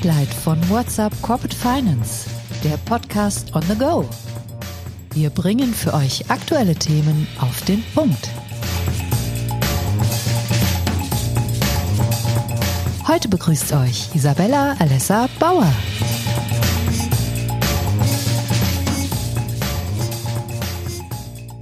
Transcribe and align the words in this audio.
Spotlight 0.00 0.32
von 0.32 0.70
WhatsApp 0.70 1.12
Corporate 1.20 1.54
Finance, 1.54 2.30
der 2.64 2.78
Podcast 2.78 3.54
on 3.54 3.60
the 3.68 3.74
go. 3.76 4.08
Wir 5.12 5.28
bringen 5.28 5.74
für 5.74 5.92
euch 5.92 6.30
aktuelle 6.30 6.74
Themen 6.74 7.28
auf 7.38 7.62
den 7.66 7.84
Punkt. 7.94 8.30
Heute 13.06 13.28
begrüßt 13.28 13.74
euch 13.74 14.14
Isabella 14.14 14.74
Alessa 14.78 15.28
Bauer. 15.38 15.70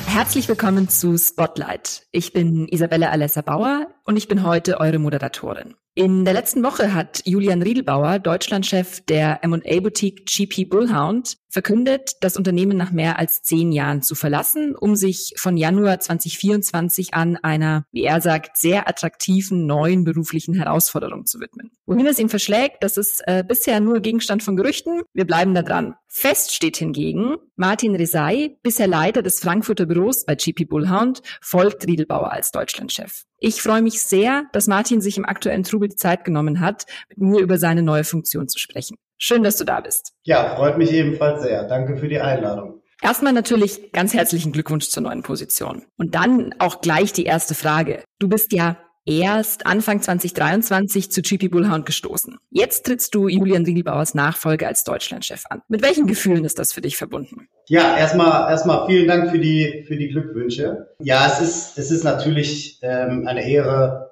Herzlich 0.07 0.49
willkommen 0.49 0.89
zu 0.89 1.19
Spotlight. 1.19 2.07
Ich 2.13 2.33
bin 2.33 2.69
Isabella 2.69 3.11
Alessa 3.11 3.43
Bauer 3.43 3.89
und 4.09 4.17
ich 4.17 4.27
bin 4.27 4.43
heute 4.43 4.81
eure 4.81 4.99
Moderatorin. 4.99 5.75
In 5.95 6.25
der 6.25 6.33
letzten 6.33 6.63
Woche 6.63 6.95
hat 6.95 7.21
Julian 7.27 7.61
Riedelbauer, 7.61 8.21
Deutschlandchef 8.21 9.03
der 9.03 9.45
M&A-Boutique 9.45 10.25
GP 10.25 10.71
Bullhound, 10.71 11.37
verkündet, 11.51 12.13
das 12.23 12.37
Unternehmen 12.39 12.79
nach 12.79 12.91
mehr 12.91 13.19
als 13.19 13.43
zehn 13.43 13.71
Jahren 13.71 14.01
zu 14.01 14.15
verlassen, 14.15 14.75
um 14.75 14.97
sich 14.97 15.35
von 15.37 15.59
Januar 15.59 16.01
2024 16.01 17.13
an 17.13 17.37
einer, 17.37 17.85
wie 17.93 18.05
er 18.05 18.23
sagt, 18.23 18.57
sehr 18.57 18.89
attraktiven 18.89 19.67
neuen 19.67 20.05
beruflichen 20.05 20.55
Herausforderung 20.55 21.27
zu 21.27 21.39
widmen. 21.39 21.73
Wohin 21.85 22.07
es 22.07 22.19
ihn 22.19 22.31
verschlägt, 22.31 22.83
das 22.83 22.97
ist 22.97 23.23
äh, 23.27 23.45
bisher 23.47 23.81
nur 23.81 24.01
Gegenstand 24.01 24.43
von 24.43 24.57
Gerüchten. 24.57 25.03
Wir 25.13 25.27
bleiben 25.27 25.53
da 25.53 25.63
dran. 25.63 25.97
Fest 26.07 26.55
steht 26.55 26.79
hingegen, 26.79 27.37
Martin 27.57 27.95
Resay, 27.95 28.57
bisher 28.63 28.87
Leiter 28.87 29.21
des 29.21 29.41
Frankfurter 29.41 29.85
Büros 29.85 30.25
bei 30.25 30.35
GP 30.35 30.67
Bullhound, 30.67 31.21
folgt 31.43 31.87
Riedelbauer 31.87 32.33
als 32.33 32.53
Deutschlandchef. 32.53 33.25
Ich 33.41 33.63
freue 33.63 33.83
mich 33.83 34.03
sehr, 34.03 34.45
dass 34.53 34.67
Martin 34.67 35.01
sich 35.01 35.17
im 35.17 35.25
aktuellen 35.25 35.63
Trubel 35.63 35.89
die 35.89 35.97
Zeit 35.97 36.25
genommen 36.25 36.61
hat, 36.61 36.87
mit 37.09 37.19
mir 37.19 37.41
über 37.41 37.59
seine 37.59 37.83
neue 37.83 38.05
Funktion 38.05 38.49
zu 38.49 38.59
sprechen. 38.59 38.97
Schön, 39.17 39.43
dass 39.43 39.57
du 39.57 39.65
da 39.65 39.81
bist. 39.81 40.13
Ja, 40.25 40.57
freut 40.57 40.79
mich 40.79 40.93
ebenfalls 40.93 41.43
sehr. 41.43 41.65
Danke 41.65 41.97
für 41.97 42.09
die 42.09 42.21
Einladung. 42.21 42.83
Erstmal 43.01 43.33
natürlich 43.33 43.93
ganz 43.93 44.13
herzlichen 44.13 44.51
Glückwunsch 44.51 44.89
zur 44.89 45.05
neuen 45.05 45.23
Position. 45.23 45.85
Und 45.97 46.17
dann 46.17 46.55
auch 46.59 46.81
gleich 46.81 47.13
die 47.13 47.25
erste 47.25 47.55
Frage. 47.55 48.03
Du 48.19 48.29
bist 48.29 48.53
ja 48.53 48.77
erst 49.09 49.67
Anfang 49.67 50.03
2023 50.03 51.11
zu 51.11 51.23
GP 51.23 51.49
Bullhound 51.49 51.87
gestoßen. 51.87 52.37
Jetzt 52.51 52.85
trittst 52.85 53.15
du 53.15 53.27
Julian 53.29 53.65
Riegelbauers 53.65 54.15
Nachfolge 54.15 54.69
als 54.69 54.85
Deutschlandchef 54.85 55.45
an. 55.49 55.63
Mit 55.69 55.83
welchen 55.83 56.07
Gefühlen 56.07 56.45
ist 56.45 56.59
das 56.59 56.73
für 56.73 56.83
dich 56.83 56.97
verbunden? 56.97 57.49
Ja, 57.67 57.97
erstmal 57.97 58.51
erstmal 58.51 58.87
vielen 58.87 59.09
Dank 59.09 59.31
für 59.31 59.39
die 59.39 59.85
für 59.87 59.97
die 59.97 60.09
Glückwünsche. 60.09 60.89
Ja, 61.01 61.27
es 61.27 61.41
ist 61.41 61.79
es 61.79 61.91
ist 61.91 62.05
natürlich 62.05 62.79
ähm, 62.83 63.27
eine 63.27 63.49
Ehre, 63.49 64.08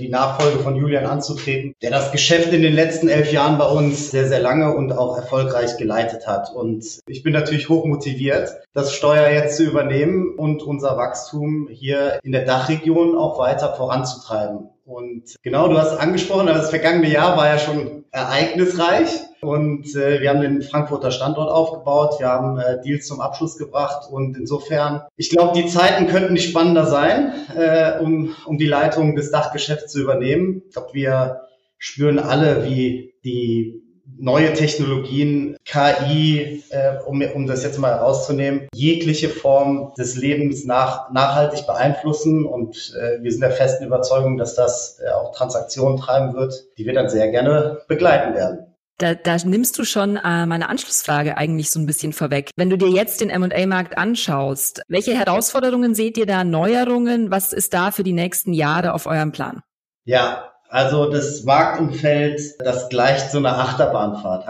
die 0.00 0.08
Nachfolge 0.08 0.58
von 0.58 0.76
Julian 0.76 1.06
anzutreten, 1.06 1.74
der 1.82 1.90
das 1.90 2.12
Geschäft 2.12 2.52
in 2.52 2.62
den 2.62 2.74
letzten 2.74 3.08
elf 3.08 3.32
Jahren 3.32 3.58
bei 3.58 3.66
uns 3.66 4.10
sehr, 4.10 4.28
sehr 4.28 4.40
lange 4.40 4.74
und 4.74 4.92
auch 4.92 5.16
erfolgreich 5.16 5.76
geleitet 5.78 6.26
hat. 6.26 6.52
Und 6.54 6.84
ich 7.06 7.22
bin 7.22 7.32
natürlich 7.32 7.68
hoch 7.68 7.86
motiviert, 7.86 8.50
das 8.74 8.92
Steuer 8.92 9.30
jetzt 9.30 9.56
zu 9.56 9.64
übernehmen 9.64 10.34
und 10.36 10.62
unser 10.62 10.96
Wachstum 10.96 11.68
hier 11.70 12.20
in 12.22 12.32
der 12.32 12.44
Dachregion 12.44 13.16
auch 13.16 13.38
weiter 13.38 13.74
voranzutreiben. 13.74 14.68
Und 14.84 15.36
genau, 15.42 15.68
du 15.68 15.78
hast 15.78 15.96
angesprochen, 15.96 16.46
das 16.46 16.70
vergangene 16.70 17.08
Jahr 17.08 17.36
war 17.36 17.46
ja 17.46 17.58
schon 17.58 18.04
ereignisreich. 18.10 19.10
Und 19.40 19.94
äh, 19.96 20.20
wir 20.20 20.30
haben 20.30 20.40
den 20.40 20.62
Frankfurter 20.62 21.10
Standort 21.10 21.50
aufgebaut, 21.50 22.20
wir 22.20 22.28
haben 22.28 22.58
äh, 22.58 22.80
Deals 22.80 23.06
zum 23.06 23.20
Abschluss 23.20 23.58
gebracht 23.58 24.08
und 24.08 24.36
insofern, 24.36 25.02
ich 25.16 25.30
glaube, 25.30 25.60
die 25.60 25.66
Zeiten 25.66 26.06
könnten 26.06 26.34
nicht 26.34 26.48
spannender 26.48 26.86
sein, 26.86 27.32
äh, 27.56 27.98
um, 27.98 28.36
um 28.46 28.56
die 28.56 28.68
Leitung 28.68 29.16
des 29.16 29.32
Dachgeschäfts 29.32 29.90
zu 29.90 30.00
übernehmen. 30.00 30.62
Ich 30.68 30.74
glaube, 30.74 30.94
wir 30.94 31.40
spüren 31.76 32.20
alle, 32.20 32.64
wie 32.64 33.14
die 33.24 33.82
neue 34.04 34.52
Technologien, 34.54 35.56
KI, 35.64 36.62
äh, 36.70 36.98
um, 37.06 37.22
um 37.22 37.46
das 37.46 37.62
jetzt 37.62 37.78
mal 37.78 37.92
herauszunehmen, 37.92 38.68
jegliche 38.74 39.28
Form 39.28 39.92
des 39.96 40.16
Lebens 40.16 40.64
nach, 40.64 41.10
nachhaltig 41.10 41.66
beeinflussen. 41.66 42.46
Und 42.46 42.94
äh, 43.00 43.22
wir 43.22 43.30
sind 43.30 43.40
der 43.40 43.50
festen 43.50 43.84
Überzeugung, 43.84 44.36
dass 44.36 44.54
das 44.54 45.00
äh, 45.00 45.10
auch 45.10 45.34
Transaktionen 45.34 45.98
treiben 45.98 46.34
wird, 46.34 46.54
die 46.78 46.86
wir 46.86 46.94
dann 46.94 47.08
sehr 47.08 47.30
gerne 47.30 47.80
begleiten 47.88 48.34
werden. 48.34 48.66
Da, 48.98 49.14
da 49.14 49.36
nimmst 49.44 49.78
du 49.78 49.84
schon 49.84 50.16
äh, 50.16 50.46
meine 50.46 50.68
Anschlussfrage 50.68 51.36
eigentlich 51.36 51.70
so 51.70 51.80
ein 51.80 51.86
bisschen 51.86 52.12
vorweg. 52.12 52.50
Wenn 52.56 52.70
du 52.70 52.76
dir 52.76 52.88
jetzt 52.88 53.20
den 53.20 53.30
M&A-Markt 53.30 53.98
anschaust, 53.98 54.82
welche 54.86 55.18
Herausforderungen 55.18 55.94
seht 55.94 56.16
ihr 56.18 56.26
da, 56.26 56.44
Neuerungen? 56.44 57.30
Was 57.30 57.52
ist 57.52 57.74
da 57.74 57.90
für 57.90 58.04
die 58.04 58.12
nächsten 58.12 58.52
Jahre 58.52 58.92
auf 58.92 59.06
eurem 59.06 59.32
Plan? 59.32 59.62
Ja, 60.04 60.51
also 60.72 61.10
das 61.10 61.44
Marktumfeld, 61.44 62.40
das 62.58 62.88
gleicht 62.88 63.30
so 63.30 63.38
einer 63.38 63.58
Achterbahnfahrt. 63.58 64.46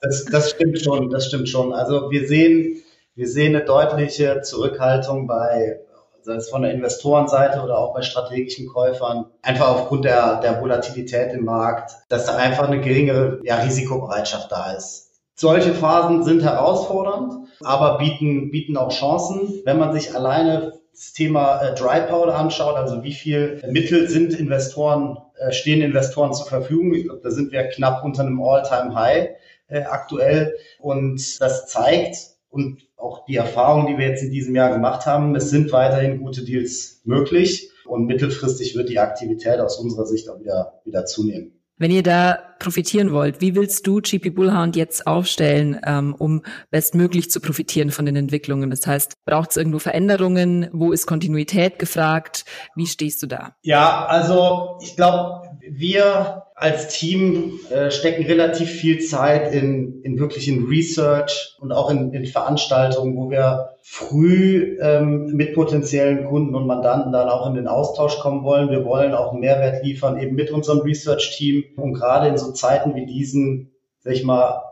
Das, 0.00 0.24
das 0.26 0.50
stimmt 0.50 0.80
schon, 0.80 1.10
das 1.10 1.26
stimmt 1.26 1.48
schon. 1.48 1.72
Also 1.72 2.10
wir 2.10 2.26
sehen, 2.26 2.82
wir 3.14 3.28
sehen 3.28 3.54
eine 3.54 3.64
deutliche 3.64 4.42
Zurückhaltung 4.42 5.26
bei 5.26 5.80
sei 6.22 6.34
es 6.34 6.50
von 6.50 6.62
der 6.62 6.72
Investorenseite 6.72 7.62
oder 7.62 7.78
auch 7.78 7.94
bei 7.94 8.02
strategischen 8.02 8.68
Käufern, 8.68 9.26
einfach 9.42 9.68
aufgrund 9.68 10.04
der, 10.04 10.40
der 10.40 10.60
Volatilität 10.60 11.32
im 11.32 11.44
Markt, 11.44 11.92
dass 12.08 12.26
da 12.26 12.36
einfach 12.36 12.68
eine 12.68 12.80
geringere 12.80 13.40
ja, 13.44 13.56
Risikobereitschaft 13.56 14.52
da 14.52 14.72
ist. 14.72 15.12
Solche 15.34 15.72
Phasen 15.72 16.24
sind 16.24 16.42
herausfordernd, 16.42 17.48
aber 17.62 17.98
bieten, 17.98 18.50
bieten 18.50 18.76
auch 18.76 18.90
Chancen. 18.90 19.62
Wenn 19.64 19.78
man 19.78 19.92
sich 19.92 20.14
alleine 20.14 20.77
das 20.98 21.12
Thema 21.12 21.60
äh, 21.60 21.74
Dry 21.76 22.00
Powder 22.08 22.34
anschaut, 22.34 22.74
also 22.74 23.04
wie 23.04 23.12
viel 23.12 23.62
Mittel 23.70 24.08
sind 24.08 24.34
Investoren, 24.34 25.16
äh, 25.38 25.52
stehen 25.52 25.80
Investoren 25.80 26.34
zur 26.34 26.46
Verfügung. 26.46 26.92
Ich 26.92 27.04
glaube, 27.04 27.20
da 27.22 27.30
sind 27.30 27.52
wir 27.52 27.68
knapp 27.68 28.04
unter 28.04 28.22
einem 28.22 28.42
All-Time-High 28.42 29.28
äh, 29.68 29.82
aktuell. 29.82 30.56
Und 30.80 31.40
das 31.40 31.68
zeigt, 31.68 32.16
und 32.50 32.82
auch 32.96 33.24
die 33.26 33.36
Erfahrungen, 33.36 33.86
die 33.86 33.96
wir 33.96 34.08
jetzt 34.08 34.24
in 34.24 34.32
diesem 34.32 34.56
Jahr 34.56 34.72
gemacht 34.72 35.06
haben, 35.06 35.36
es 35.36 35.50
sind 35.50 35.70
weiterhin 35.70 36.18
gute 36.18 36.44
Deals 36.44 37.00
möglich 37.04 37.70
und 37.86 38.06
mittelfristig 38.06 38.74
wird 38.76 38.88
die 38.88 38.98
Aktivität 38.98 39.60
aus 39.60 39.78
unserer 39.78 40.04
Sicht 40.04 40.28
auch 40.28 40.40
wieder, 40.40 40.80
wieder 40.84 41.04
zunehmen. 41.04 41.57
Wenn 41.78 41.92
ihr 41.92 42.02
da 42.02 42.38
profitieren 42.58 43.12
wollt, 43.12 43.40
wie 43.40 43.54
willst 43.54 43.86
du 43.86 44.00
GP 44.00 44.30
Bullhound 44.30 44.74
jetzt 44.74 45.06
aufstellen, 45.06 45.80
ähm, 45.86 46.14
um 46.18 46.42
bestmöglich 46.70 47.30
zu 47.30 47.40
profitieren 47.40 47.92
von 47.92 48.04
den 48.04 48.16
Entwicklungen? 48.16 48.70
Das 48.70 48.84
heißt, 48.84 49.24
braucht 49.24 49.50
es 49.50 49.56
irgendwo 49.56 49.78
Veränderungen? 49.78 50.68
Wo 50.72 50.90
ist 50.90 51.06
Kontinuität 51.06 51.78
gefragt? 51.78 52.44
Wie 52.74 52.86
stehst 52.86 53.22
du 53.22 53.28
da? 53.28 53.54
Ja, 53.62 54.06
also 54.06 54.78
ich 54.82 54.96
glaube, 54.96 55.47
wir 55.70 56.44
als 56.54 56.88
Team 56.88 57.60
äh, 57.70 57.90
stecken 57.90 58.24
relativ 58.24 58.68
viel 58.68 58.98
Zeit 59.00 59.52
in, 59.54 60.02
in 60.02 60.18
wirklich 60.18 60.48
in 60.48 60.66
Research 60.66 61.56
und 61.60 61.70
auch 61.70 61.88
in, 61.90 62.12
in 62.12 62.26
Veranstaltungen, 62.26 63.16
wo 63.16 63.30
wir 63.30 63.70
früh 63.82 64.76
ähm, 64.80 65.26
mit 65.34 65.54
potenziellen 65.54 66.26
Kunden 66.26 66.54
und 66.54 66.66
Mandanten 66.66 67.12
dann 67.12 67.28
auch 67.28 67.46
in 67.48 67.54
den 67.54 67.68
Austausch 67.68 68.18
kommen 68.18 68.42
wollen. 68.42 68.70
Wir 68.70 68.84
wollen 68.84 69.14
auch 69.14 69.32
Mehrwert 69.32 69.84
liefern, 69.84 70.18
eben 70.18 70.34
mit 70.34 70.50
unserem 70.50 70.80
Research-Team. 70.80 71.64
Und 71.76 71.94
gerade 71.94 72.28
in 72.28 72.36
so 72.36 72.52
Zeiten 72.52 72.94
wie 72.96 73.06
diesen, 73.06 73.70
sag 74.00 74.14
ich 74.14 74.24
mal, 74.24 74.62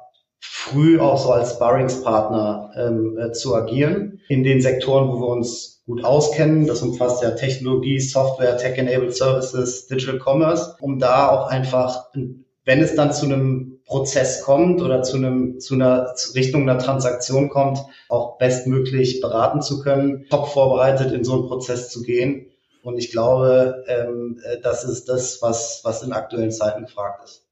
früh 0.49 0.99
auch 0.99 1.19
so 1.19 1.33
als 1.33 1.53
Sparringspartner 1.55 2.71
ähm, 2.77 3.19
äh, 3.19 3.33
zu 3.33 3.55
agieren 3.55 4.21
in 4.29 4.43
den 4.45 4.61
Sektoren, 4.61 5.09
wo 5.09 5.21
wir 5.21 5.29
uns 5.29 5.83
gut 5.87 6.05
auskennen. 6.05 6.67
Das 6.67 6.83
umfasst 6.83 7.23
ja 7.23 7.31
Technologie, 7.33 8.01
Software, 8.01 8.57
Tech-Enabled 8.57 9.15
Services, 9.15 9.87
Digital 9.87 10.19
Commerce, 10.19 10.77
um 10.81 10.99
da 10.99 11.29
auch 11.29 11.49
einfach, 11.49 12.11
wenn 12.13 12.81
es 12.81 12.95
dann 12.95 13.13
zu 13.13 13.27
einem 13.27 13.81
Prozess 13.87 14.43
kommt 14.43 14.83
oder 14.83 15.03
zu 15.03 15.17
einem 15.17 15.61
zu 15.61 15.75
einer 15.75 16.13
Richtung 16.35 16.63
einer 16.63 16.79
Transaktion 16.79 17.49
kommt, 17.49 17.79
auch 18.09 18.39
bestmöglich 18.39 19.21
beraten 19.21 19.63
zu 19.63 19.81
können, 19.81 20.27
top 20.29 20.49
vorbereitet 20.49 21.13
in 21.13 21.25
so 21.25 21.35
einen 21.35 21.47
Prozess 21.47 21.91
zu 21.91 22.03
gehen. 22.03 22.47
Und 22.83 22.99
ich 22.99 23.11
glaube, 23.11 23.85
ähm, 23.89 24.41
äh, 24.45 24.61
das 24.61 24.85
ist 24.85 25.09
das, 25.09 25.39
was, 25.41 25.81
was 25.85 26.03
in 26.03 26.13
aktuellen 26.13 26.53
Zeiten 26.53 26.83
gefragt 26.83 27.25
ist. 27.25 27.46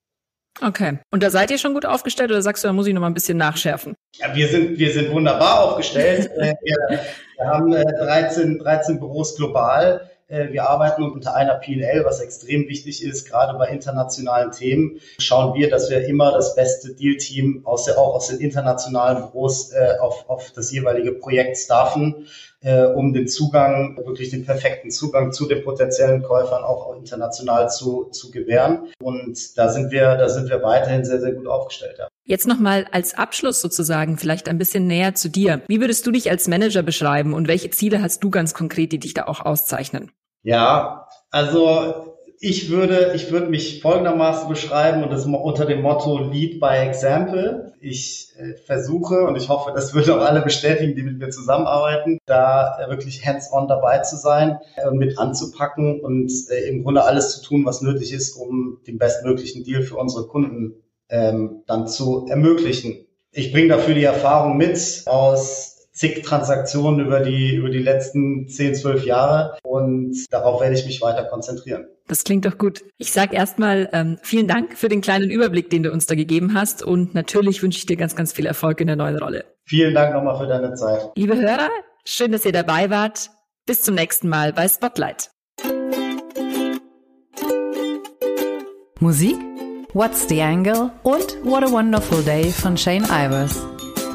Okay. 0.60 0.98
Und 1.10 1.22
da 1.22 1.30
seid 1.30 1.50
ihr 1.50 1.58
schon 1.58 1.74
gut 1.74 1.84
aufgestellt 1.84 2.30
oder 2.30 2.42
sagst 2.42 2.62
du, 2.62 2.68
da 2.68 2.72
muss 2.72 2.86
ich 2.86 2.94
noch 2.94 3.00
mal 3.00 3.08
ein 3.08 3.14
bisschen 3.14 3.38
nachschärfen? 3.38 3.94
Ja, 4.16 4.34
wir 4.34 4.48
sind, 4.48 4.78
wir 4.78 4.92
sind 4.92 5.10
wunderbar 5.10 5.60
aufgestellt. 5.60 6.30
Äh, 6.44 6.54
wir, 6.62 7.00
wir 7.36 7.46
haben 7.46 7.72
13, 7.72 8.56
äh, 8.56 8.58
13 8.62 8.98
Büros 9.00 9.36
global. 9.36 10.10
Äh, 10.34 10.52
wir 10.52 10.68
arbeiten 10.68 11.02
unter 11.02 11.34
einer 11.34 11.54
PL, 11.54 12.04
was 12.04 12.20
extrem 12.20 12.68
wichtig 12.68 13.02
ist, 13.04 13.28
gerade 13.28 13.56
bei 13.56 13.68
internationalen 13.68 14.50
Themen. 14.50 15.00
Schauen 15.18 15.54
wir, 15.54 15.70
dass 15.70 15.90
wir 15.90 16.06
immer 16.06 16.32
das 16.32 16.54
beste 16.54 16.94
Deal-Team 16.94 17.62
aus 17.64 17.84
der, 17.84 17.98
auch 17.98 18.14
aus 18.14 18.28
den 18.28 18.40
internationalen 18.40 19.22
Büros 19.22 19.72
äh, 19.72 19.98
auf, 20.00 20.28
auf 20.28 20.50
das 20.50 20.72
jeweilige 20.72 21.12
Projekt 21.12 21.56
staffen, 21.56 22.26
äh, 22.62 22.84
um 22.84 23.12
den 23.12 23.28
Zugang, 23.28 23.96
wirklich 23.96 24.30
den 24.30 24.44
perfekten 24.44 24.90
Zugang 24.90 25.32
zu 25.32 25.46
den 25.46 25.62
potenziellen 25.62 26.22
Käufern 26.22 26.64
auch, 26.64 26.96
international 26.96 27.70
zu, 27.70 28.04
zu 28.06 28.30
gewähren. 28.30 28.88
Und 29.00 29.56
da 29.56 29.68
sind 29.68 29.92
wir, 29.92 30.16
da 30.16 30.28
sind 30.28 30.48
wir 30.48 30.62
weiterhin 30.62 31.04
sehr, 31.04 31.20
sehr 31.20 31.32
gut 31.32 31.46
aufgestellt. 31.46 31.96
Ja. 31.98 32.08
Jetzt 32.26 32.46
nochmal 32.46 32.86
als 32.90 33.14
Abschluss 33.14 33.60
sozusagen 33.60 34.16
vielleicht 34.16 34.48
ein 34.48 34.56
bisschen 34.56 34.86
näher 34.86 35.14
zu 35.14 35.28
dir. 35.28 35.60
Wie 35.68 35.80
würdest 35.80 36.06
du 36.06 36.10
dich 36.10 36.30
als 36.30 36.48
Manager 36.48 36.82
beschreiben 36.82 37.34
und 37.34 37.48
welche 37.48 37.70
Ziele 37.70 38.00
hast 38.00 38.24
du 38.24 38.30
ganz 38.30 38.54
konkret, 38.54 38.92
die 38.92 38.98
dich 38.98 39.12
da 39.12 39.26
auch 39.26 39.40
auszeichnen? 39.40 40.10
Ja, 40.44 41.08
also 41.30 42.02
Ich 42.40 42.70
würde, 42.70 43.12
ich 43.16 43.30
würde 43.32 43.48
mich 43.48 43.80
folgendermaßen 43.80 44.48
beschreiben 44.50 45.02
und 45.02 45.10
das 45.12 45.24
unter 45.26 45.66
dem 45.66 45.82
Motto 45.82 46.18
Lead 46.18 46.60
by 46.60 46.76
Example. 46.86 47.72
Ich 47.80 48.34
äh, 48.38 48.54
versuche 48.66 49.24
und 49.26 49.36
ich 49.36 49.48
hoffe, 49.48 49.72
das 49.74 49.94
würden 49.94 50.14
auch 50.14 50.20
alle 50.24 50.42
bestätigen, 50.42 50.94
die 50.96 51.02
mit 51.04 51.18
mir 51.18 51.30
zusammenarbeiten, 51.30 52.18
da 52.26 52.78
äh, 52.78 52.90
wirklich 52.90 53.26
hands-on 53.26 53.68
dabei 53.68 54.00
zu 54.00 54.16
sein 54.18 54.58
äh, 54.76 54.88
und 54.88 54.98
mit 54.98 55.18
anzupacken 55.18 56.02
und 56.02 56.30
äh, 56.50 56.68
im 56.68 56.84
Grunde 56.84 57.04
alles 57.04 57.32
zu 57.32 57.42
tun, 57.42 57.64
was 57.66 57.82
nötig 57.82 58.12
ist, 58.12 58.34
um 58.36 58.80
den 58.86 58.98
bestmöglichen 58.98 59.64
Deal 59.64 59.82
für 59.82 59.96
unsere 59.96 60.26
Kunden 60.28 60.74
ähm, 61.08 61.62
dann 61.66 61.88
zu 61.88 62.26
ermöglichen. 62.28 63.06
Ich 63.32 63.52
bringe 63.52 63.68
dafür 63.68 63.94
die 63.94 64.04
Erfahrung 64.04 64.58
mit 64.58 65.04
aus 65.06 65.73
zig 65.94 66.22
Transaktionen 66.22 67.06
über 67.06 67.20
die, 67.20 67.54
über 67.54 67.70
die 67.70 67.78
letzten 67.78 68.48
10, 68.48 68.74
12 68.74 69.06
Jahre 69.06 69.56
und 69.62 70.26
darauf 70.32 70.60
werde 70.60 70.74
ich 70.74 70.84
mich 70.84 71.00
weiter 71.00 71.24
konzentrieren. 71.24 71.86
Das 72.08 72.24
klingt 72.24 72.44
doch 72.44 72.58
gut. 72.58 72.82
Ich 72.98 73.12
sage 73.12 73.34
erstmal 73.34 73.88
ähm, 73.92 74.18
vielen 74.22 74.48
Dank 74.48 74.76
für 74.76 74.88
den 74.88 75.00
kleinen 75.00 75.30
Überblick, 75.30 75.70
den 75.70 75.84
du 75.84 75.92
uns 75.92 76.06
da 76.06 76.14
gegeben 76.14 76.52
hast 76.54 76.82
und 76.82 77.14
natürlich 77.14 77.62
wünsche 77.62 77.78
ich 77.78 77.86
dir 77.86 77.96
ganz, 77.96 78.16
ganz 78.16 78.32
viel 78.32 78.44
Erfolg 78.44 78.80
in 78.80 78.88
der 78.88 78.96
neuen 78.96 79.18
Rolle. 79.18 79.44
Vielen 79.64 79.94
Dank 79.94 80.12
nochmal 80.12 80.36
für 80.36 80.46
deine 80.46 80.74
Zeit. 80.74 81.12
Liebe 81.16 81.36
Hörer, 81.36 81.70
schön, 82.04 82.32
dass 82.32 82.44
ihr 82.44 82.52
dabei 82.52 82.90
wart. 82.90 83.30
Bis 83.64 83.80
zum 83.80 83.94
nächsten 83.94 84.28
Mal 84.28 84.52
bei 84.52 84.68
Spotlight. 84.68 85.30
Musik 89.00 89.36
What's 89.94 90.28
the 90.28 90.42
Angle 90.42 90.90
und 91.04 91.38
What 91.44 91.62
a 91.62 91.70
Wonderful 91.70 92.22
Day 92.24 92.50
von 92.50 92.76
Shane 92.76 93.04
Ivers. 93.04 93.62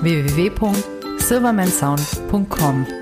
www 0.02 0.99
silvermansound.com. 1.30 2.99